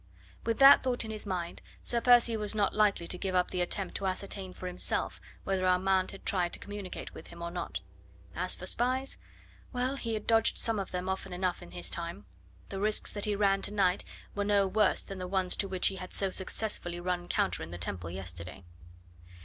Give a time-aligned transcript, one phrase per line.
[0.45, 3.61] With that thought in his mind, Sir Percy was not likely to give up the
[3.61, 7.81] attempt to ascertain for himself whether Armand had tried to communicate with him or not.
[8.35, 9.19] As for spies
[9.71, 12.25] well, he had dodged some of them often enough in his time
[12.69, 14.03] the risks that he ran to night
[14.33, 17.69] were no worse than the ones to which he had so successfully run counter in
[17.69, 18.63] the Temple yesterday.